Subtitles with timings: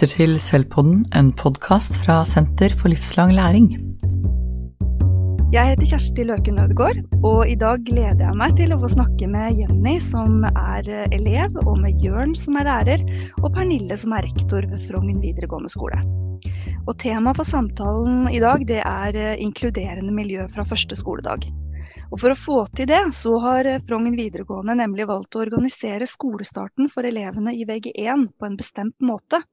[0.00, 3.66] lytter til Selvpodden, en podkast fra Senter for livslang læring.
[5.52, 9.28] Jeg heter Kjersti Løken Ødegaard, og i dag gleder jeg meg til å få snakke
[9.28, 13.04] med Jenny, som er elev, og med Jørn, som er lærer,
[13.42, 16.00] og Pernille, som er rektor ved Frogn videregående skole.
[16.86, 21.44] Og Temaet for samtalen i dag det er inkluderende miljø fra første skoledag.
[22.08, 26.88] Og For å få til det, så har Frogn videregående nemlig valgt å organisere skolestarten
[26.88, 29.44] for elevene i VG1 på en bestemt måte.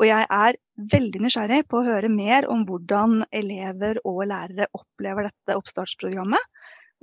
[0.00, 0.56] Og jeg er
[0.90, 6.40] veldig nysgjerrig på å høre mer om hvordan elever og lærere opplever dette oppstartsprogrammet.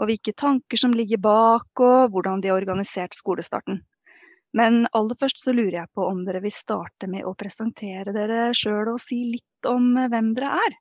[0.01, 3.83] Og hvilke tanker som ligger bak, og hvordan de har organisert skolestarten.
[4.57, 8.49] Men aller først så lurer jeg på om dere vil starte med å presentere dere
[8.57, 10.77] sjøl og si litt om hvem dere er.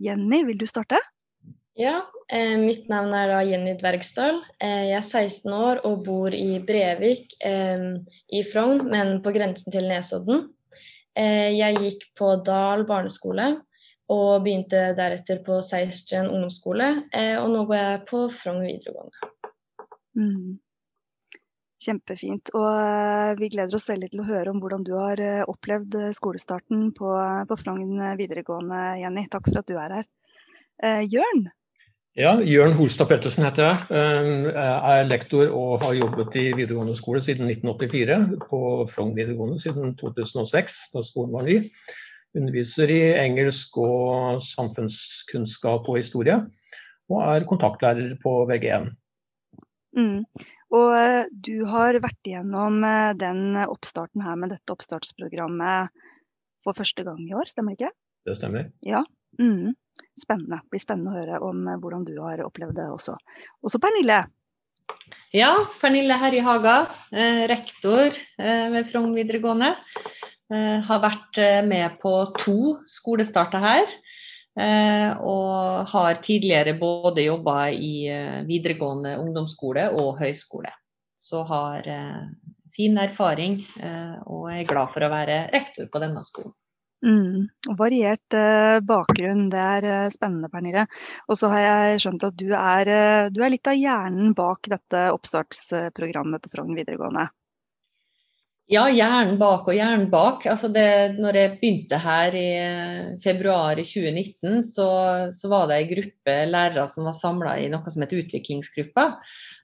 [0.00, 1.00] Jenny, vil du starte?
[1.76, 4.40] Ja, eh, mitt navn er da Jenny Dvergsdal.
[4.60, 7.84] Eh, jeg er 16 år og bor i Brevik eh,
[8.32, 10.48] i Frogn, men på grensen til Nesodden.
[11.18, 13.50] Eh, jeg gikk på Dal barneskole
[14.10, 16.90] og begynte deretter på Seistren ungdomsskole.
[17.14, 19.30] Eh, og nå går jeg på Frogn videregående.
[20.18, 20.58] Mm.
[21.80, 22.52] Kjempefint.
[22.58, 26.90] Og eh, vi gleder oss veldig til å høre om hvordan du har opplevd skolestarten
[26.96, 27.14] på,
[27.48, 29.26] på Frogn videregående, Jenny.
[29.30, 30.10] Takk for at du er her.
[30.80, 31.50] Jørn,
[32.20, 33.86] ja, Jørn Holstad Pettersen heter jeg.
[33.96, 38.18] Eh, jeg er lektor og har jobbet i videregående skole siden 1984.
[38.44, 41.56] På Frogn videregående siden 2006, da skolen var ny.
[42.36, 46.38] Underviser i engelsk og samfunnskunnskap og historie.
[47.10, 48.92] Og er kontaktlærer på VG1.
[49.96, 50.22] Mm.
[50.76, 55.90] Og eh, du har vært igjennom eh, den oppstarten her med dette oppstartsprogrammet
[56.62, 57.96] for første gang i år, stemmer det ikke?
[58.28, 58.68] Det stemmer.
[58.86, 59.02] Ja.
[59.40, 59.72] Mm.
[60.18, 60.60] Spennende.
[60.64, 63.16] Det blir spennende å høre om eh, hvordan du har opplevd det også.
[63.62, 64.22] Og så Pernille.
[65.34, 66.76] Ja, Pernille Herje Haga,
[67.14, 69.74] eh, rektor eh, ved Frogn videregående.
[70.50, 73.92] Har vært med på to skolestarter her.
[75.22, 78.10] Og har tidligere både jobba i
[78.48, 80.72] videregående ungdomsskole og høyskole.
[81.14, 81.86] Så har
[82.74, 83.60] fin erfaring
[84.26, 86.50] og er glad for å være rektor på denne skolen.
[87.00, 90.84] Mm, variert eh, bakgrunn, det er eh, spennende Pernille.
[91.32, 94.68] Og så har jeg skjønt at du er, eh, du er, litt av hjernen bak
[94.68, 97.30] dette oppstartsprogrammet på Frogn videregående.
[98.70, 100.44] Ja, hjernen bak og hjernen bak.
[100.46, 104.90] Altså det, når jeg begynte her i eh, februar i 2019, så,
[105.34, 109.06] så var det en gruppe lærere som var samla i noe som het utviklingsgruppa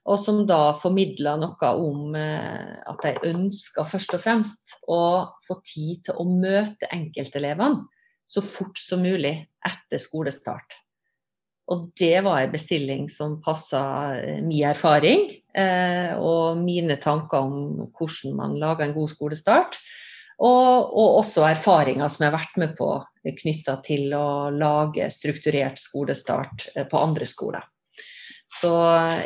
[0.07, 4.99] og som da formidla noe om eh, at de ønska først og fremst å
[5.47, 7.87] få tid til å møte enkeltelevene
[8.27, 9.37] så fort som mulig
[9.67, 10.67] etter skolestart.
[11.67, 13.81] Og det var en bestilling som passa
[14.15, 19.79] eh, min erfaring eh, og mine tanker om hvordan man lager en god skolestart.
[20.37, 22.91] Og, og også erfaringer som jeg har vært med på
[23.41, 27.65] knytta til å lage strukturert skolestart eh, på andre skoler.
[28.57, 28.71] Så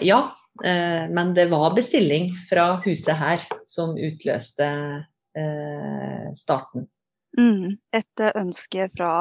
[0.02, 0.24] ja,
[0.64, 4.68] Eh, men det var bestilling fra huset her som utløste
[5.38, 6.88] eh, starten.
[7.38, 9.14] Mm, et ønske fra,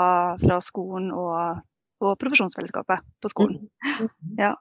[0.43, 1.63] fra skolen og,
[2.01, 3.69] og, profesjonsfellesskapet på skolen.
[4.01, 4.11] Mm.
[4.41, 4.55] Ja,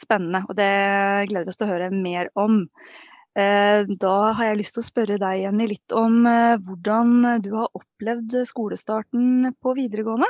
[0.00, 0.70] spennende, og det
[1.30, 2.62] gleder vi oss til å høre mer om.
[3.38, 6.22] Eh, da har jeg lyst til å spørre deg Jenny, litt om
[6.66, 10.28] hvordan du har opplevd skolestarten på videregående?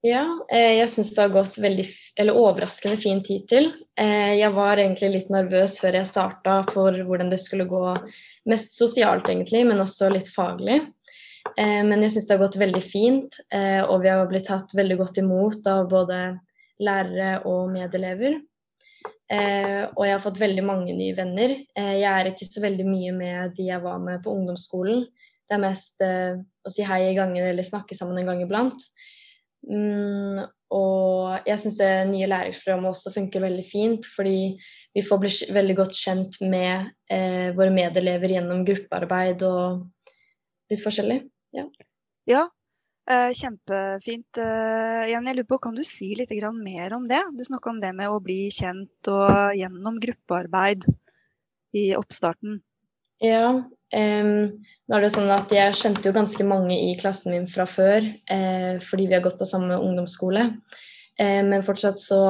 [0.00, 1.84] Ja, eh, jeg syns det har gått veldig,
[2.16, 3.66] eller overraskende fin tid til.
[4.00, 7.82] Eh, jeg var egentlig litt nervøs før jeg starta for hvordan det skulle gå
[8.48, 10.80] mest sosialt, egentlig, men også litt faglig.
[11.56, 13.40] Eh, men jeg syns det har gått veldig fint,
[13.86, 16.20] og vi har blitt tatt veldig godt imot av både
[16.80, 18.38] lærere og medelever.
[19.30, 21.52] Og jeg har fått veldig mange nye venner.
[21.76, 25.04] Jeg er ikke så veldig mye med de jeg var med på ungdomsskolen.
[25.46, 28.82] Det er mest å si hei i gangen eller snakke sammen en gang iblant.
[29.68, 30.40] Mm,
[30.72, 34.56] og jeg syns det nye læringsprogrammet også funker veldig fint, fordi
[34.94, 39.84] vi får bli veldig godt kjent med eh, våre medelever gjennom gruppearbeid og
[40.70, 41.20] litt forskjellig.
[41.56, 41.66] Ja,
[42.30, 42.44] ja
[43.10, 44.40] eh, kjempefint.
[44.40, 47.22] Eh, Jan, jeg lurer på, kan du si litt mer om det?
[47.36, 50.88] Du snakka om det med å bli kjent og gjennom gruppearbeid
[51.76, 52.60] i oppstarten.
[53.20, 53.60] Ja,
[53.90, 57.48] Um, nå er det jo sånn at Jeg kjente jo ganske mange i klassen min
[57.50, 60.44] fra før, eh, fordi vi har gått på samme ungdomsskole.
[61.18, 62.20] Eh, men fortsatt så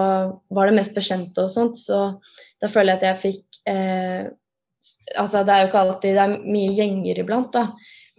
[0.49, 2.17] var det mest bekjente og sånt, så
[2.63, 4.31] da føler jeg at jeg fikk eh,
[5.11, 7.65] Altså det er jo ikke alltid Det er mye gjenger iblant, da.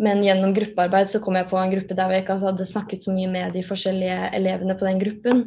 [0.01, 3.13] Men gjennom gruppearbeid så kom jeg på en gruppe der jeg ikke hadde snakket så
[3.13, 5.43] mye med de forskjellige elevene på den gruppen.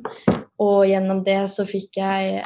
[0.62, 2.44] Og gjennom det så fikk jeg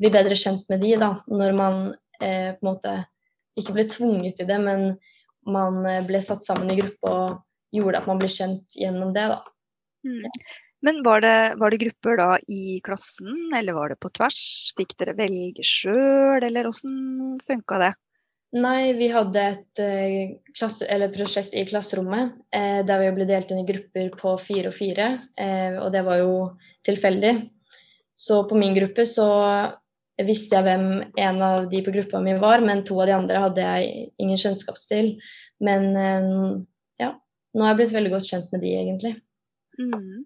[0.00, 1.10] bli bedre kjent med de, da.
[1.28, 1.82] Når man
[2.20, 2.94] eh, på en måte
[3.60, 4.86] ikke ble tvunget til det, men
[5.46, 9.28] man ble satt sammen i gruppe og gjorde at man ble kjent gjennom det.
[9.32, 9.42] da.
[10.06, 10.24] Mm.
[10.86, 14.40] Men var det, var det, grupper da i klassen, eller var det på tvers?
[14.76, 17.92] Fikk dere velge sjøl, eller åssen funka det?
[18.56, 23.60] Nei, vi hadde et uh, klasse, prosjekt i klasserommet eh, der vi ble delt inn
[23.60, 25.08] i grupper på fire og fire.
[25.36, 26.36] Eh, og det var jo
[26.88, 27.34] tilfeldig.
[28.16, 29.26] Så på min gruppe så
[30.24, 30.86] visste jeg hvem
[31.20, 34.40] en av de på gruppa mi var, men to av de andre hadde jeg ingen
[34.40, 35.12] kjennskap til.
[35.60, 36.30] Men eh,
[37.04, 37.12] ja,
[37.52, 39.14] nå har jeg blitt veldig godt kjent med de, egentlig.
[39.76, 40.24] Mm.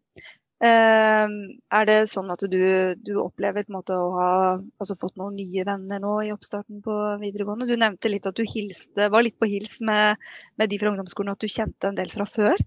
[0.61, 1.25] Uh,
[1.73, 2.59] er det sånn at du,
[3.01, 7.69] du opplever måte, å ha altså, fått noen nye venner nå i oppstarten på videregående?
[7.71, 10.21] Du nevnte litt at du hilste, var litt på hils med,
[10.61, 12.61] med de fra ungdomsskolen, at du kjente en del fra før?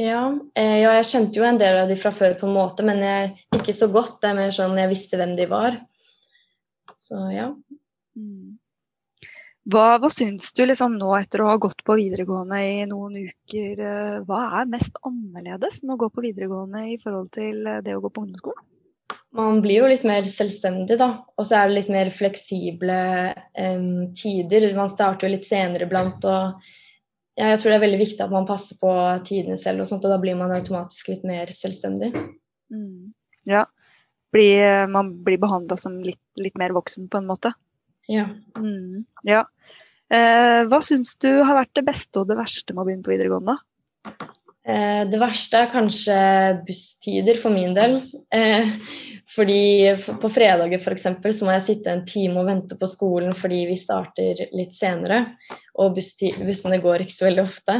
[0.00, 0.22] Ja,
[0.56, 3.02] eh, ja, jeg kjente jo en del av de fra før på en måte, men
[3.04, 4.20] jeg, ikke så godt.
[4.22, 5.76] Det er mer sånn jeg visste hvem de var.
[7.00, 7.50] Så ja.
[8.16, 8.59] Mm.
[9.68, 13.82] Hva, hva syns du liksom nå etter å ha gått på videregående i noen uker?
[13.84, 17.96] Eh, hva er mest annerledes med å gå på videregående i forhold til eh, det
[17.96, 18.64] å gå på ungdomsskolen?
[19.36, 21.10] Man blir jo litt mer selvstendig, da.
[21.38, 22.98] Og så er det litt mer fleksible
[23.54, 24.66] um, tider.
[24.74, 26.24] Man starter jo litt senere iblant.
[26.26, 28.90] Og ja, jeg tror det er veldig viktig at man passer på
[29.28, 32.10] tidene selv, og sånt, og da blir man automatisk litt mer selvstendig.
[32.74, 33.12] Mm.
[33.50, 33.68] Ja.
[34.34, 37.54] Blir, man blir behandla som litt, litt, mer voksen på en måte.
[38.10, 38.26] Ja.
[38.58, 39.04] Mm.
[39.28, 39.44] ja.
[40.10, 43.12] Eh, hva syns du har vært det beste og det verste med å begynne på
[43.14, 43.54] videregående?
[44.66, 46.16] Eh, det verste er kanskje
[46.66, 48.00] busstider for min del.
[48.34, 48.72] Eh,
[49.30, 51.06] fordi på fredager f.eks.
[51.38, 55.22] så må jeg sitte en time og vente på skolen fordi vi starter litt senere.
[55.78, 57.78] Og bussene går ikke så veldig ofte.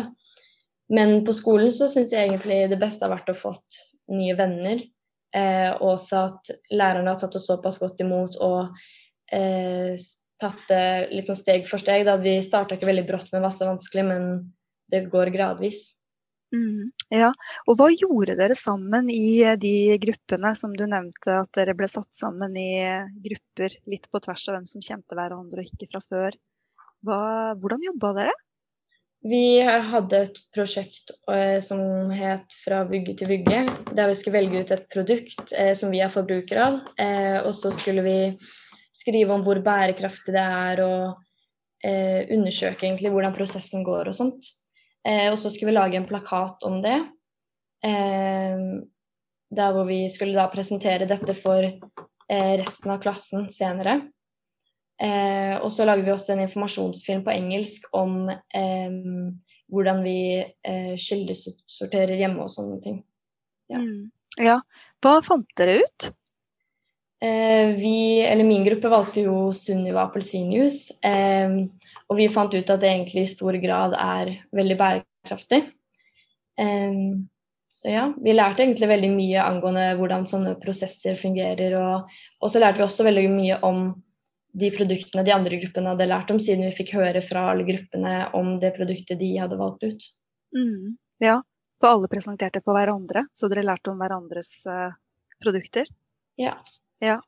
[0.91, 3.83] Men på skolen så syns jeg egentlig det beste har vært å fått
[4.15, 4.87] nye venner.
[5.35, 8.73] Eh, og også at lærerne har tatt oss såpass godt imot og
[9.31, 9.95] eh,
[10.41, 10.83] tatt det
[11.13, 12.07] litt sånn steg for steg.
[12.09, 12.17] Da.
[12.21, 14.29] Vi starta ikke veldig brått med masse vanskelig, men
[14.91, 15.83] det går gradvis.
[16.51, 17.29] Mm, ja,
[17.71, 22.11] og Hva gjorde dere sammen i de gruppene som du nevnte, at dere ble satt
[22.17, 22.73] sammen i
[23.23, 26.39] grupper litt på tvers av hvem som kjente hverandre og ikke fra før?
[27.07, 27.21] Hva,
[27.61, 28.35] hvordan jobba dere?
[29.21, 34.61] Vi hadde et prosjekt eh, som het 'Fra vugge til vugge', der vi skulle velge
[34.65, 36.81] ut et produkt eh, som vi er forbrukere av.
[36.97, 38.19] Eh, og så skulle vi
[39.01, 44.53] skrive om hvor bærekraftig det er, og eh, undersøke egentlig hvordan prosessen går og sånt.
[45.07, 46.99] Eh, og så skulle vi lage en plakat om det.
[47.85, 48.65] Eh,
[49.51, 54.01] der hvor vi skulle da presentere dette for eh, resten av klassen senere.
[55.01, 58.99] Eh, og så lager vi også en informasjonsfilm på engelsk om eh,
[59.73, 63.01] hvordan vi eh, kildesorterer hjemme og sånne ting.
[63.71, 63.81] Ja.
[63.81, 64.11] Mm.
[64.43, 64.59] ja.
[65.01, 66.11] Hva fant dere ut?
[67.23, 70.97] Eh, vi, eller min gruppe valgte jo Sunniva appelsinjuice.
[71.05, 71.53] Eh,
[72.09, 75.61] og vi fant ut at det egentlig i stor grad er veldig bærekraftig.
[76.61, 77.03] Eh,
[77.81, 81.77] så ja, vi lærte egentlig veldig mye angående hvordan sånne prosesser fungerer.
[81.81, 83.85] Og, og så lærte vi også veldig mye om
[84.61, 88.15] de produktene de andre gruppene hadde lært om, siden vi fikk høre fra alle gruppene
[88.35, 90.09] om det produktet de hadde valgt ut.
[90.57, 91.37] Mm, ja,
[91.79, 94.65] for alle presenterte for hverandre, så dere lærte om hverandres
[95.39, 95.87] produkter?
[96.41, 96.57] Ja.
[97.01, 97.19] Ja.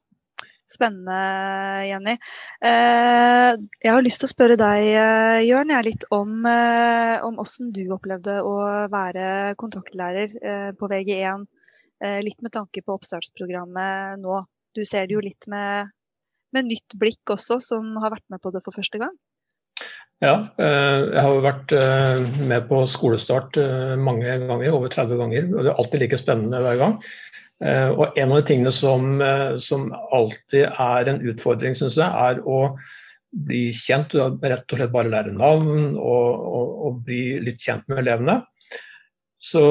[0.73, 1.17] Spennende,
[1.85, 2.15] Jenny.
[2.65, 3.51] Eh,
[3.85, 7.83] jeg har lyst til å spørre deg, eh, Jørn, litt om, eh, om hvordan du
[7.93, 8.55] opplevde å
[8.93, 10.33] være kontaktlærer
[10.79, 11.47] på VG1.
[12.03, 14.41] Litt med tanke på oppstartsprogrammet nå.
[14.75, 15.93] Du ser det jo litt med,
[16.53, 19.13] med nytt blikk også, som har vært med på det for første gang.
[20.19, 21.71] Ja, jeg har vært
[22.43, 23.55] med på skolestart
[24.03, 25.47] mange ganger, over 30 ganger.
[25.55, 26.99] og Det er alltid like spennende hver gang.
[27.63, 32.09] Eh, og En av de tingene som, eh, som alltid er en utfordring, synes jeg,
[32.09, 32.77] er å
[33.33, 38.03] bli kjent, rett og slett bare lære navn og, og, og, bli litt kjent med
[38.03, 38.43] elevene.
[39.43, 39.63] Så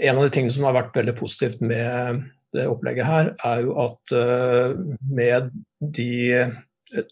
[0.00, 2.24] En av de tingene som har vært veldig positivt med
[2.54, 4.74] det opplegget her, er jo at uh,
[5.10, 5.50] med
[5.94, 6.46] de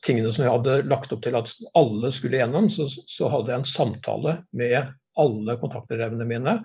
[0.06, 3.62] tingene som jeg hadde lagt opp til at alle skulle gjennom, så, så hadde jeg
[3.62, 6.56] en samtale med alle kontaktelevene mine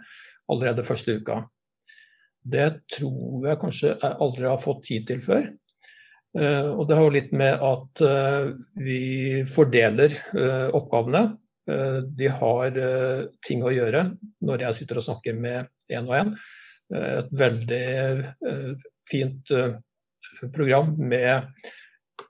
[0.48, 1.42] allerede første uka.
[2.48, 5.50] Det tror jeg kanskje jeg aldri har fått tid til før.
[6.38, 11.28] Uh, og det har jo litt med at uh, vi fordeler uh, oppgavene.
[11.68, 12.78] de har
[13.44, 14.06] ting å gjøre
[14.48, 16.30] når jeg sitter og snakker med én og én.
[16.96, 18.30] et veldig
[19.12, 19.52] fint
[20.56, 21.44] program med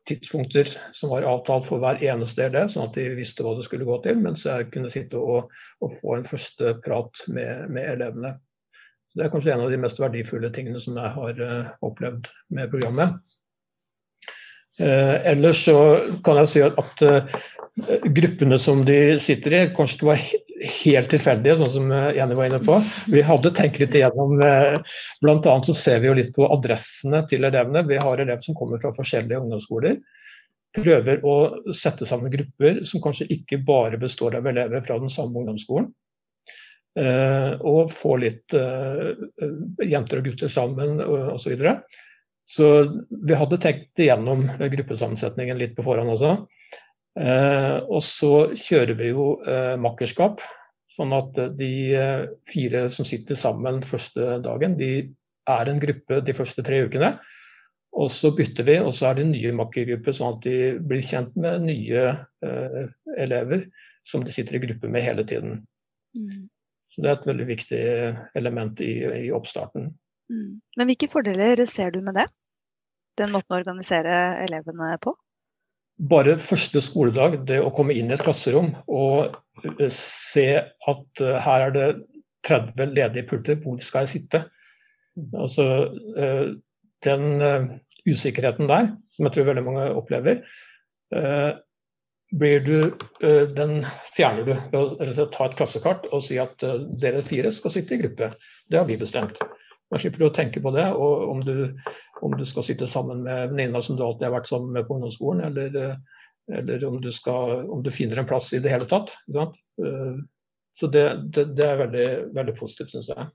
[0.09, 3.85] tidspunkter som var avtalt for hver eneste del, sånn at de visste hva det skulle
[3.85, 5.53] gå til, mens jeg kunne sitte og,
[5.85, 8.33] og få en første prat med, med elevene.
[9.07, 12.27] Så Det er kanskje en av de mest verdifulle tingene som jeg har uh, opplevd
[12.53, 13.15] med programmet.
[14.77, 15.77] Uh, ellers så
[16.25, 17.39] kan jeg si at, at uh,
[18.13, 20.27] gruppene som de sitter i, kanskje ikke var
[20.81, 22.79] helt tilfeldige, sånn som Jenny var inne på.
[23.13, 25.57] Vi hadde tenkt litt igjennom Bl.a.
[25.67, 27.85] så ser vi jo litt på adressene til elevene.
[27.85, 29.99] Vi har elever som kommer fra forskjellige ungdomsskoler.
[30.77, 31.35] Prøver å
[31.77, 35.91] sette sammen grupper som kanskje ikke bare består av elever fra den samme ungdomsskolen.
[36.97, 38.55] Og få litt
[39.85, 41.35] jenter og gutter sammen osv.
[41.43, 41.73] Så, videre.
[42.49, 42.69] så
[43.11, 46.31] vi hadde tenkt igjennom gruppesammensetningen litt på forhånd også.
[47.17, 50.43] Eh, og så kjører vi jo eh, makkerskap.
[50.93, 54.91] Sånn at de eh, fire som sitter sammen første dagen, de
[55.47, 57.15] er en gruppe de første tre ukene.
[57.97, 61.33] Og så bytter vi, og så er det nye makkergrupper, sånn at de blir kjent
[61.39, 62.03] med nye
[62.45, 62.83] eh,
[63.17, 63.65] elever
[64.07, 65.63] som de sitter i gruppe med hele tiden.
[66.15, 66.45] Mm.
[66.93, 67.79] Så det er et veldig viktig
[68.39, 68.93] element i,
[69.27, 69.91] i oppstarten.
[70.31, 70.59] Mm.
[70.79, 72.27] Men hvilke fordeler ser du med det?
[73.19, 75.15] Den måten å organisere elevene på?
[75.97, 79.33] bare første skoledag, det å komme inn i et klasserom og
[79.65, 81.87] eh, se at uh, her er det
[82.47, 84.43] 30 ledige pulter, hvor skal jeg sitte?
[85.33, 85.65] Altså,
[86.17, 86.53] uh,
[87.05, 87.71] den uh,
[88.07, 90.43] usikkerheten der, som jeg tror veldig mange opplever,
[92.31, 92.73] du,
[93.55, 93.85] den
[94.17, 96.59] fjerner du ved å ta et klassekart og si at
[96.99, 98.31] dere fire skal sitte i gruppe.
[98.67, 99.39] Det har vi bestemt.
[99.87, 100.85] Da slipper du å tenke på det.
[100.91, 101.55] Og om du,
[102.25, 104.97] om du skal sitte sammen med venninna som du alltid har vært sammen med på
[104.97, 105.95] ungdomsskolen, eller,
[106.51, 109.13] eller om, du skal, om, du finner en plass i det hele tatt.
[109.31, 110.19] Eh,
[110.77, 113.29] så det, det, det er veldig, veldig positivt, syns jeg.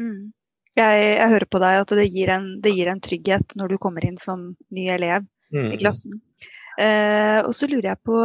[0.00, 0.32] Mm.
[0.74, 1.04] jeg.
[1.06, 4.04] Jeg, hører på deg at det gir, en, det gir, en, trygghet når du kommer
[4.04, 5.70] inn som ny elev mm.
[5.72, 6.18] i klassen.
[6.78, 8.18] Eh, og så lurer jeg på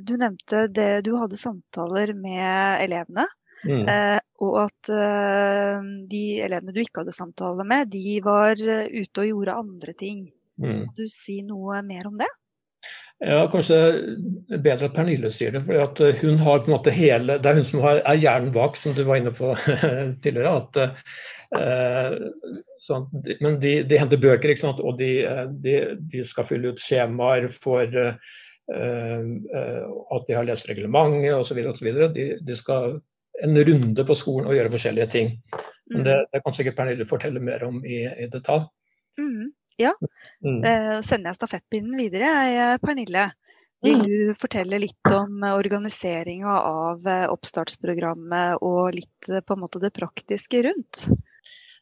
[0.00, 3.26] Du nevnte det du hadde samtaler med elevene.
[3.68, 3.84] Mm.
[3.92, 9.24] Eh, og at eh, de elevene du ikke hadde samtale med, de var uh, ute
[9.24, 10.22] og gjorde andre ting.
[10.60, 10.86] Mm.
[10.86, 12.28] Kan du si noe mer om det?
[13.20, 13.76] Ja, Kanskje
[14.48, 15.60] bedre at Pernille sier det.
[15.66, 18.80] for hun har på en måte hele, Det er hun som har, er hjernen bak,
[18.80, 19.52] som du var inne på
[20.24, 20.56] tidligere.
[20.56, 21.04] at
[21.50, 23.08] sånn,
[23.42, 24.82] Men de, de, henter bøker, ikke sant?
[24.82, 25.24] og de,
[25.64, 25.74] de,
[26.12, 27.82] de skal fylle ut skjemaer for
[28.70, 31.58] at de har lest reglementet osv.
[32.14, 33.00] De, de skal
[33.42, 35.32] en runde på skolen og gjøre forskjellige ting.
[35.90, 36.28] Men det, mm.
[36.32, 38.68] det kan sikkert Pernille fortelle mer om i, i detalj.
[39.18, 39.94] Mm, ja,
[40.44, 40.60] mm.
[40.64, 42.30] eh, sender jeg stafettpinnen videre.
[42.50, 43.26] Jeg, Pernille,
[43.82, 44.04] vil mm.
[44.06, 49.94] du fortelle litt om organiseringa av eh, oppstartsprogrammet og litt eh, på en måte det
[49.96, 51.08] praktiske rundt?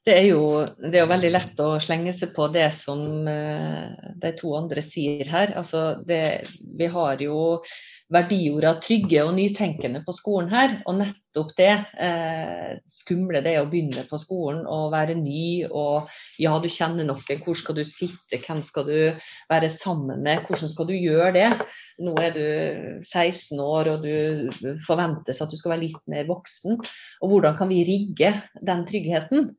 [0.07, 0.43] Det er, jo,
[0.79, 4.81] det er jo veldig lett å slenge seg på det som eh, de to andre
[4.85, 5.53] sier her.
[5.59, 6.23] Altså det,
[6.79, 7.59] vi har jo
[8.13, 10.77] verdiorda trygge og nytenkende på skolen her.
[10.89, 16.09] Og nettopp det, eh, skumle det å begynne på skolen og være ny og
[16.41, 18.97] ja, du kjenner noen, hvor skal du sitte, hvem skal du
[19.51, 21.51] være sammen med, hvordan skal du gjøre det?
[22.05, 22.47] Nå er du
[23.05, 26.81] 16 år og du forventes at du skal være litt mer voksen.
[27.23, 28.35] Og hvordan kan vi rigge
[28.65, 29.53] den tryggheten?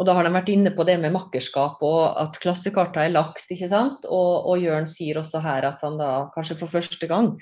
[0.00, 3.44] Og da har de vært inne på det med makkerskap og at klassekarta er lagt.
[3.52, 4.06] ikke sant?
[4.08, 7.34] Og, og Jørn sier også her at han da kanskje for første gang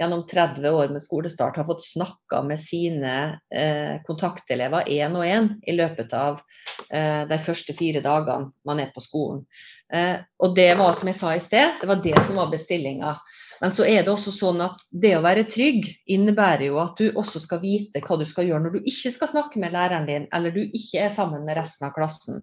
[0.00, 3.16] gjennom 30 år med skolestart har fått snakka med sine
[3.52, 6.40] eh, kontaktelever én og én i løpet av
[6.88, 9.44] eh, de første fire dagene man er på skolen.
[9.92, 13.18] Eh, og det var som jeg sa i sted, det var det som var bestillinga.
[13.62, 17.10] Men så er det også sånn at det å være trygg innebærer jo at du
[17.10, 20.28] også skal vite hva du skal gjøre når du ikke skal snakke med læreren din,
[20.34, 22.42] eller du ikke er sammen med resten av klassen.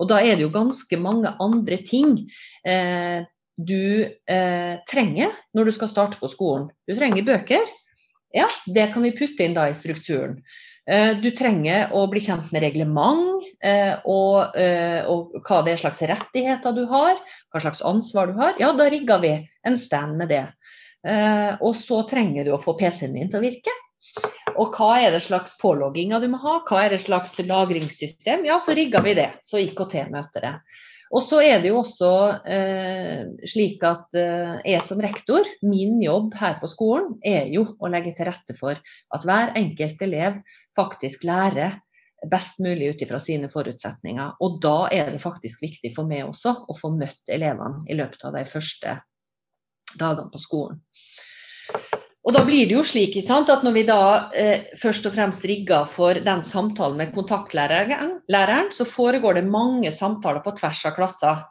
[0.00, 2.18] Og da er det jo ganske mange andre ting
[2.66, 3.24] eh,
[3.56, 6.68] du eh, trenger når du skal starte på skolen.
[6.88, 7.64] Du trenger bøker.
[8.36, 10.42] Ja, det kan vi putte inn da i strukturen.
[10.86, 13.35] Eh, du trenger å bli kjent med reglement
[14.04, 17.16] og, eh, og, hva det er slags rettigheter du har,
[17.52, 18.54] hva slags ansvar du har.
[18.60, 19.32] Ja, da rigger vi
[19.66, 20.46] en stand med det.
[21.62, 23.74] Og så trenger du å få PC-en din til å virke.
[24.56, 28.46] Og hva er det slags pålogginger du må ha, hva er det slags lagringssystem?
[28.48, 29.30] Ja, så rigger vi det.
[29.46, 30.52] Så IKT møter det.
[31.14, 32.10] Og så er det jo også
[32.50, 37.90] eh, slik at eh, jeg som rektor, min jobb her på skolen er jo å
[37.92, 40.40] legge til rette for at hver enkelt elev
[40.76, 41.78] faktisk lærer
[42.30, 44.36] best mulig ut ifra sine forutsetninger.
[44.42, 48.26] Og da er det faktisk viktig for meg også å få møtt elevene i løpet
[48.28, 48.98] av de første
[49.96, 50.82] dagene på skolen.
[52.26, 55.86] Og da blir det jo slik at Når vi da eh, først og fremst rigger
[55.86, 61.44] for den samtalen med kontaktlæreren, læreren, så foregår det mange samtaler på tvers av klasser.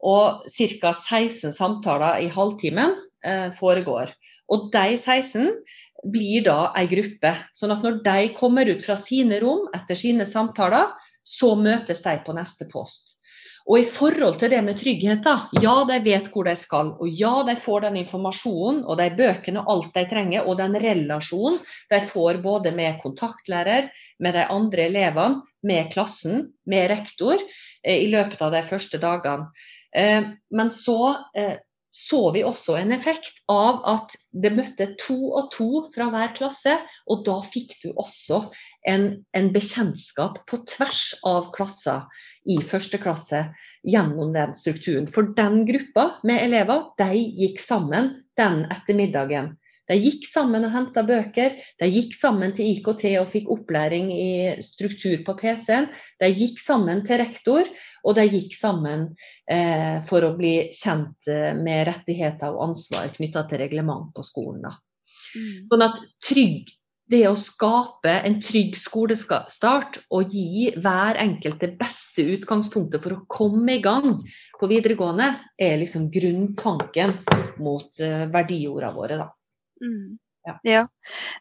[0.00, 0.92] Og ca.
[0.94, 2.94] 16 samtaler i halvtimen
[3.58, 4.10] foregår.
[4.50, 5.50] Og de 16
[6.10, 7.34] blir da ei gruppe.
[7.56, 12.16] Sånn at når de kommer ut fra sine rom etter sine samtaler, så møtes de
[12.24, 13.16] på neste post.
[13.68, 15.34] Og i forhold til det med trygghet, da.
[15.62, 16.94] Ja, de vet hvor de skal.
[16.98, 20.48] Og ja, de får den informasjonen og de bøkene og alt de trenger.
[20.48, 21.60] Og den relasjonen
[21.92, 28.08] de får både med kontaktlærer, med de andre elevene, med klassen, med rektor eh, i
[28.10, 29.50] løpet av de første dagene.
[29.94, 31.00] Eh, men så
[31.36, 31.58] eh,
[31.90, 36.76] så vi også en effekt av at det møtte to og to fra hver klasse.
[37.10, 38.44] Og da fikk du også
[38.88, 42.06] en, en bekjentskap på tvers av klasser
[42.46, 43.42] i første klasse
[43.82, 45.10] gjennom den strukturen.
[45.10, 49.56] For den gruppa med elever, de gikk sammen den ettermiddagen.
[49.90, 54.32] De gikk sammen og henta bøker, de gikk sammen til IKT og fikk opplæring i
[54.62, 55.88] struktur på PC-en.
[56.22, 57.66] De gikk sammen til rektor,
[58.06, 59.08] og de gikk sammen
[59.50, 64.68] eh, for å bli kjent eh, med rettigheter og ansvar knytta til reglement på skolen.
[65.34, 65.66] Mm.
[65.72, 66.70] Sånn at trygg,
[67.10, 73.24] det å skape en trygg skolestart og gi hver enkelt det beste utgangspunktet for å
[73.26, 74.20] komme i gang
[74.60, 77.16] på videregående, er liksom grunntanken
[77.58, 79.18] mot uh, verdiordene våre.
[79.24, 79.26] da.
[79.84, 80.18] Mm.
[80.48, 80.54] Ja.
[80.64, 80.82] ja.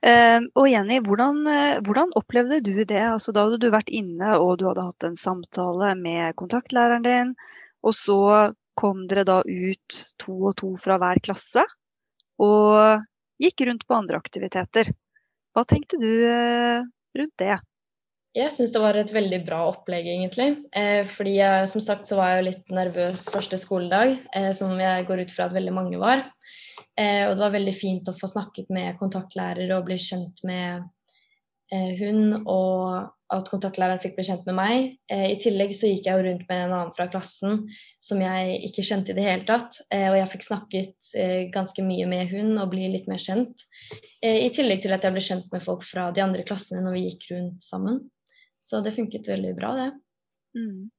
[0.04, 3.00] Uh, og Jenny, hvordan, uh, hvordan, opplevde du det?
[3.00, 7.36] Altså, da hadde du vært inne og du hadde hatt en samtale med kontaktlæreren din,
[7.80, 8.20] og så
[8.80, 11.66] kom dere da ut to og to fra hver klasse
[12.40, 13.04] og
[13.40, 14.92] gikk rundt på andre aktiviteter.
[15.56, 16.84] Hva tenkte du uh,
[17.18, 17.58] rundt det?
[18.38, 20.52] Jeg syns det var et veldig bra opplegg, egentlig.
[20.78, 24.76] Eh, fordi jeg, som sagt så var jeg jo litt nervøs første skoledag, eh, som
[24.78, 26.22] jeg går ut fra at veldig mange var.
[27.00, 30.84] Eh, og det var veldig fint å få snakket med kontaktlærere og bli kjent med
[31.72, 34.92] eh, hun, og at kontaktlæreren fikk bli kjent med meg.
[35.14, 37.64] Eh, I tillegg så gikk jeg jo rundt med en annen fra klassen
[38.04, 39.80] som jeg ikke kjente i det hele tatt.
[39.94, 41.12] Og jeg fikk snakket
[41.54, 43.68] ganske mye med hun og bli litt mer kjent.
[44.26, 47.04] I tillegg til at jeg ble kjent med folk fra de andre klassene når vi
[47.06, 48.02] gikk rundt sammen.
[48.66, 49.90] Så det funket veldig bra, det.
[50.58, 50.90] Mm.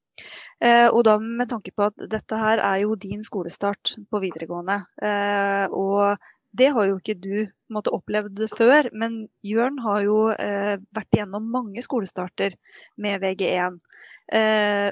[0.60, 4.80] Eh, og da med tanke på at dette her er jo din skolestart på videregående.
[5.02, 6.20] Eh, og
[6.56, 7.34] det har jo ikke du
[7.70, 12.56] måtte, opplevd før, men Jørn har jo eh, vært igjennom mange skolestarter
[12.98, 13.78] med VG1.
[14.34, 14.88] Eh,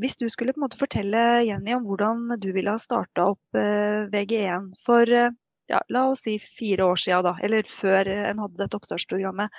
[0.00, 3.58] hvis du skulle på en måte fortelle Jenny om hvordan du ville ha starta opp
[3.58, 8.58] eh, VG1 for ja, la oss si fire år siden, da, eller før en hadde
[8.58, 9.54] dette oppstartsprogrammet,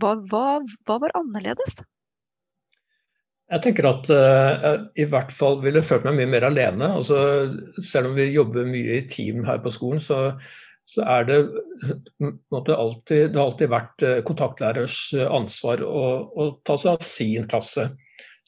[0.00, 0.44] hva, hva,
[0.88, 1.82] hva var annerledes?
[3.50, 6.90] Jeg tenker at jeg i hvert fall ville følt meg mye mer alene.
[7.00, 7.18] Altså,
[7.82, 10.20] selv om vi jobber mye i team her på skolen, så,
[10.86, 11.38] så er det,
[12.22, 17.88] alltid, det har alltid vært uh, kontaktlærers ansvar å, å, ta seg av sin klasse.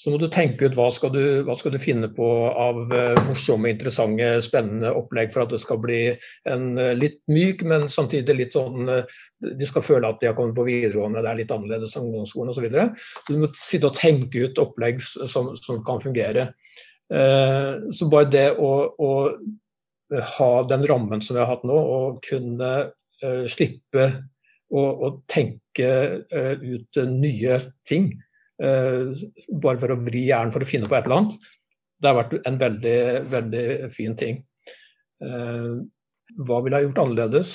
[0.03, 2.27] Så må du tenke ut hva skal du, hva skal du finne på
[2.59, 6.01] av uh, morsomme, interessante, spennende opplegg for at det skal bli
[6.51, 10.35] en uh, litt myk, men samtidig litt sånn uh, De skal føle at de har
[10.35, 12.59] kommet på videregående, det er litt annerledes enn ungdomsskolen osv.
[12.59, 12.89] Så, videre.
[13.21, 16.53] så du må sitte og tenke ut opplegg som, som kan fungere.
[17.11, 19.11] så bare det å, å,
[20.39, 22.71] ha den rammen som vi har hatt nå, og kunne
[23.51, 24.07] slippe
[24.71, 25.91] å, å tenke
[26.63, 27.59] ut nye
[27.91, 28.32] ting Eh,
[28.63, 31.51] bare for å vri hjernen for å finne på et eller annet.
[32.03, 34.41] Det har vært en veldig, veldig fin ting.
[35.23, 35.75] Eh,
[36.43, 37.53] hva ville jeg gjort annerledes?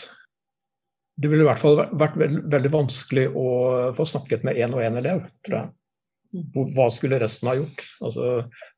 [1.17, 3.47] Det ville i hvert fall vært veldig vanskelig å
[3.97, 5.73] få snakket med én og én elev, tror jeg.
[6.77, 7.83] Hva skulle resten ha gjort?
[8.03, 8.29] Altså,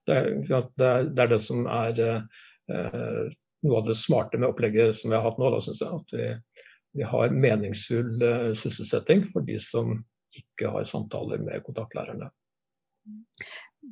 [0.08, 0.90] det, det,
[1.20, 3.24] er det som er eh,
[3.66, 5.52] noe av det smarte med opplegget som vi har hatt nå.
[5.52, 6.62] Da, synes jeg, At vi,
[7.02, 10.00] vi har meningsfull eh, sysselsetting for de som
[10.36, 12.30] ikke har samtaler med kontaktlærerne.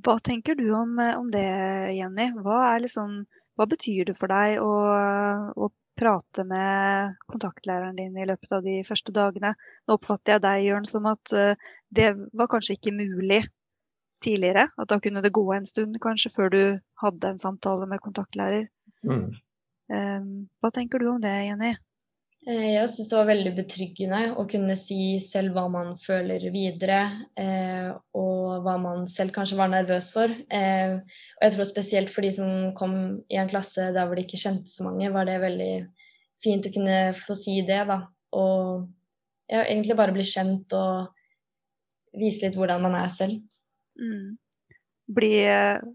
[0.04, 1.47] Hva tenker du om, om det,
[1.95, 2.30] Jenny?
[2.43, 3.21] Hva, liksom,
[3.58, 4.71] hva, betyr det for deg å,
[5.56, 9.56] å, prate med kontaktlæreren din i løpet av de første dagene?
[9.88, 13.39] Nå oppfatter jeg deg, Jørn, som at uh, det var kanskje ikke mulig
[14.21, 14.67] tidligere.
[14.78, 16.62] At da kunne det gå en stund kanskje før du
[17.02, 18.67] hadde en samtale med kontaktlærer.
[19.08, 19.32] Mm.
[19.88, 21.73] Um, hva tenker du om det, Jenny?
[22.47, 26.99] Eh, jeg syns det var veldig betryggende å kunne si selv hva man føler videre,
[27.36, 30.31] eh, og hva man selv kanskje var nervøs for.
[30.31, 32.93] Eh, og jeg tror spesielt for de som kom
[33.27, 35.73] i en klasse der hvor de ikke kjente så mange, var det veldig
[36.45, 37.99] fint å kunne få si det, da.
[38.39, 38.88] Og
[39.51, 41.12] ja, egentlig bare bli kjent og
[42.15, 43.43] vise litt hvordan man er selv.
[43.99, 44.38] Mm.
[45.19, 45.33] Bli,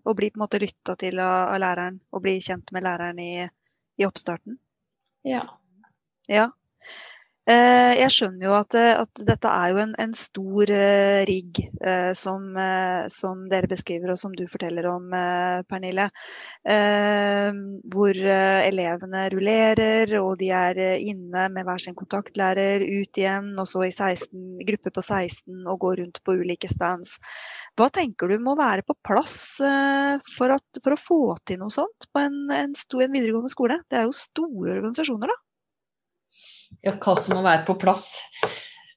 [0.04, 3.24] og bli på en måte lytta til av, av, læreren, og bli kjent med læreren
[3.24, 3.32] i,
[4.00, 4.60] i oppstarten?
[5.24, 5.46] Ja.
[6.32, 6.48] Ja.
[7.50, 11.58] Eh, jeg skjønner jo at, eh, at, dette er jo en, en stor uh, rigg
[12.14, 12.44] som,
[13.10, 15.08] som, dere beskriver og som du forteller om,
[15.66, 16.04] Pernille.
[17.90, 23.82] hvor elevene rullerer og de er inne med hver sin kontaktlærer, ut igjen og så
[23.88, 27.18] i 16, gruppe på 16 og går rundt på ulike stands.
[27.74, 32.12] Hva tenker du må være på plass for, at, for, å få til noe sånt
[32.14, 33.82] på en, en, stor, en videregående skole?
[33.90, 35.42] Det er jo store organisasjoner, da?
[36.82, 38.12] Ja, hva som må være på plass.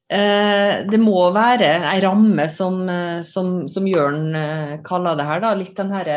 [0.06, 5.42] Eh, det må være ei ramme som, eh, som, som Jørn eh, kaller det her.
[5.42, 5.54] Da.
[5.58, 6.12] Litt, her,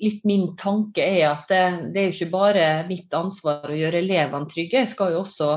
[0.00, 4.48] litt min tanke er at det, det, er ikke bare mitt ansvar å gjøre elevene
[4.48, 5.52] trygge, jeg skal jo også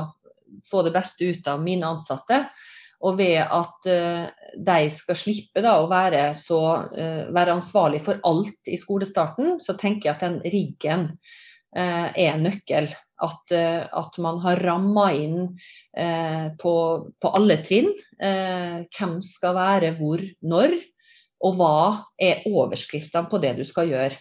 [0.68, 2.44] få det beste ut av mine ansatte.
[3.04, 4.22] Og ved at uh,
[4.56, 9.74] de skal slippe da, å være, så, uh, være ansvarlig for alt i skolestarten, så
[9.76, 11.04] tenker jeg at den riggen
[11.76, 12.88] uh, er nøkkel.
[13.22, 15.38] At, eh, at, man har ramma inn
[15.96, 16.74] eh, på,
[17.16, 17.88] på, alle trinn
[18.20, 20.76] eh, hvem skal være hvor, når,
[21.46, 21.78] og hva
[22.20, 24.20] er overskriftene på det du skal gjøre.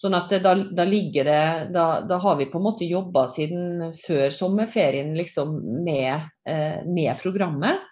[0.00, 3.90] Sånn at da, da ligger det da, da, har vi på en måte jobba siden
[4.00, 7.84] før sommerferien liksom med, eh, med programmet.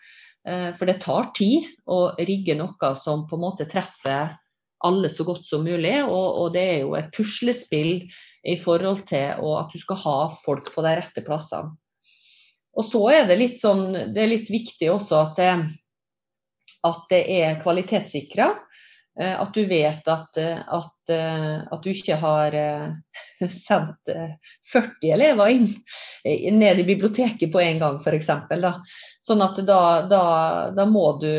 [0.48, 4.32] Eh, for det tar tid å rigge noe som på en måte treffer
[4.86, 5.96] alle så godt som mulig.
[6.04, 7.92] Og, og det er jo et puslespill
[8.48, 11.74] i forhold til at du skal ha folk på de rette plassene.
[12.78, 15.52] Og så er det litt sånn, det er litt viktig også at det,
[16.86, 18.52] at det er kvalitetssikra.
[19.18, 24.12] Eh, at du vet at, at, at, du ikke har eh, sendt
[24.70, 25.66] 40 elever inn,
[26.54, 28.30] ned i biblioteket på en gang, f.eks.
[29.26, 30.22] Sånn at da, da,
[30.76, 31.32] da, må du,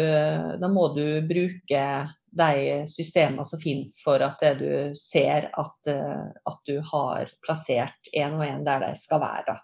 [0.60, 1.86] da må du bruke
[2.32, 8.38] de systemene som finnes for at du ser at, eh, at du har plassert en
[8.39, 9.58] og en der de skal være.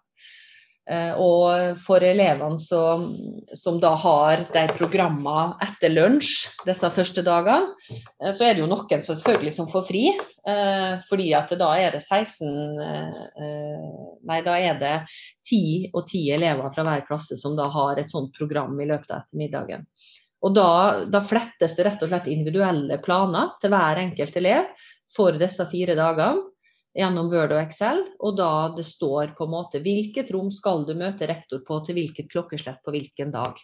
[0.85, 3.07] Eh, og for elevene som,
[3.57, 8.69] som da har de programmene etter lunsj disse første dagene, eh, så er det jo
[8.69, 10.07] noen som selvfølgelig som får fri.
[11.09, 12.45] Fordi at da er det 16
[14.29, 14.91] Nei, da er det
[15.49, 19.09] 10 og 10 elever fra hver klasse som da har et sånt program i løpet
[19.09, 19.87] av ettermiddagen.
[20.45, 24.67] Og da, da, flettes det rett og slett individuelle planer til hver enkelt elev
[25.15, 26.43] for disse fire dagene
[26.95, 28.03] gjennom Word og Excel.
[28.21, 31.97] Og da det står på en måte hvilket rom skal du møte rektor på til
[31.97, 33.57] hvilket klokkeslett på hvilken dag.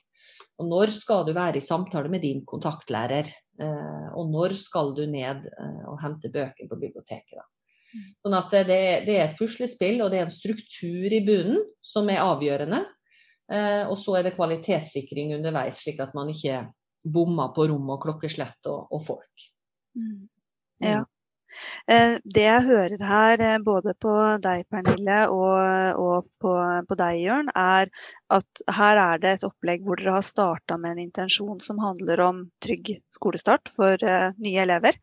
[0.61, 3.29] Og når skal du være i samtale med din kontaktlærer?
[3.61, 7.37] Eh, og når skal du ned eh, og hente bøker på biblioteket?
[7.37, 7.45] Da.
[8.23, 12.09] Sånn at det, det er et puslespill og det er en struktur i bunnen som
[12.09, 12.83] er avgjørende.
[13.51, 16.65] Eh, og så er det kvalitetssikring underveis, slik at man ikke
[17.01, 19.49] bommer på rom og klokkeslett og, og folk.
[19.97, 20.29] Mm.
[20.81, 21.01] Ja.
[21.91, 26.53] Eh, det jeg hører her, eh, både på deg Pernille og, og på,
[26.87, 27.91] på, deg Jørn, er
[28.31, 32.23] at her er det et opplegg hvor dere har starta med en intensjon som handler
[32.23, 34.95] om trygg skolestart for nye elever.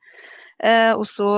[0.58, 1.28] Eh, og så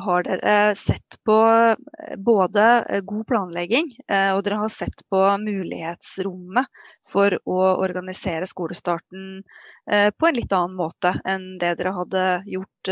[0.00, 6.70] har dere sett på eh, både eh, god planlegging, og dere har sett på mulighetsrommet
[7.06, 9.42] for å organisere skolestarten
[9.90, 12.90] på en litt annen måte enn det dere hadde gjort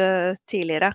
[0.50, 0.92] tidligere.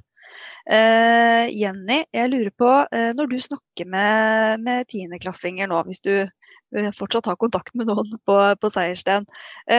[0.63, 6.11] Uh, Jenny, jeg lurer på, uh, når du snakker med, med tiendeklassinger nå, hvis du
[6.23, 9.27] uh, fortsatt har kontakt med noen på, på Seiersten,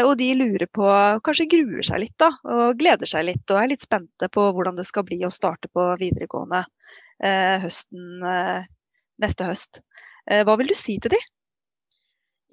[0.05, 0.85] og de lurer på,
[1.25, 4.77] kanskje gruer seg litt da, og gleder seg litt og er litt spente på hvordan
[4.77, 6.65] det skal bli å starte på videregående
[7.65, 8.21] høsten
[9.23, 9.79] neste høst.
[10.27, 11.21] hva vil du si til de?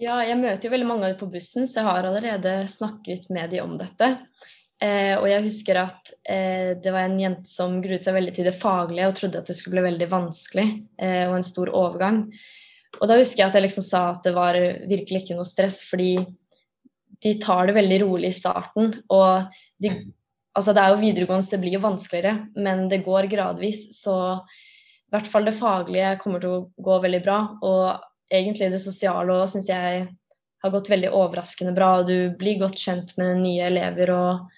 [0.02, 3.28] Ja, jeg møter jo veldig mange av dem på bussen, så jeg har allerede snakket
[3.34, 4.14] med dem om dette.
[4.82, 8.48] Eh, og jeg husker at eh, det var en jente som gruet seg veldig til
[8.50, 10.66] det faglige og trodde at det skulle bli veldig vanskelig
[10.98, 12.24] eh, og en stor overgang.
[12.98, 14.58] Og da husker jeg at jeg liksom sa at det var
[14.90, 16.16] virkelig ikke noe stress, fordi
[17.22, 18.96] de tar det veldig rolig i starten.
[19.14, 19.92] Og de,
[20.58, 23.86] altså det er jo videregående, så det blir jo vanskeligere, men det går gradvis.
[23.96, 27.38] Så i hvert fall det faglige kommer til å gå veldig bra.
[27.62, 30.04] Og egentlig det sosiale òg syns jeg
[30.62, 31.94] har gått veldig overraskende bra.
[32.02, 34.12] og Du blir godt kjent med nye elever.
[34.18, 34.58] og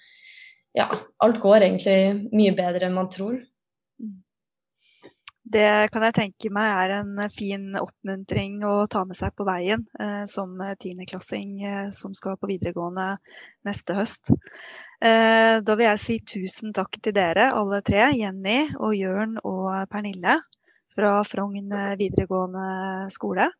[0.74, 0.88] ja,
[1.22, 3.38] alt går egentlig mye bedre enn man tror.
[5.44, 9.82] Det kan jeg tenke meg er en fin oppmuntring å ta med seg på veien
[10.00, 13.18] eh, som tiendeklassing eh, som skal på videregående
[13.68, 14.32] neste høst.
[15.04, 19.68] Eh, da vil jeg si tusen takk til dere alle tre, Jenny og Jørn og
[19.92, 20.38] Pernille
[20.94, 21.68] fra Frogn
[22.00, 23.50] videregående skole.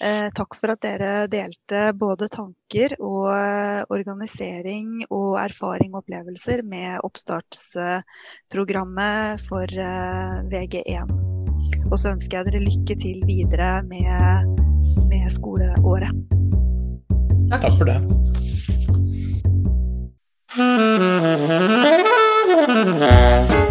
[0.00, 6.62] Eh, takk for at dere delte både tanker og eh, organisering og erfaring og opplevelser
[6.62, 11.10] med oppstartsprogrammet for eh, VG1.
[11.90, 14.06] Og så ønsker jeg dere lykke til videre med,
[15.10, 16.14] med skoleåret.
[17.50, 17.62] Takk.
[17.64, 17.98] takk for det.
[22.68, 23.62] Thank